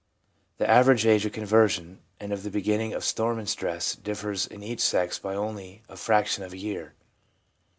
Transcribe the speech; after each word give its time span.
The 0.57 0.67
average 0.67 1.05
age 1.05 1.27
of 1.27 1.31
conversions 1.31 1.99
and 2.19 2.33
of 2.33 2.41
the 2.41 2.49
beginning 2.49 2.91
of 2.91 3.03
storm 3.03 3.37
and 3.37 3.47
stress 3.47 3.93
differs 3.93 4.47
in 4.47 4.63
each 4.63 4.79
sex 4.81 5.19
by 5.19 5.35
only 5.35 5.83
a 5.87 5.95
fraction 5.95 6.43
of 6.43 6.53
a 6.53 6.57
year. 6.57 6.95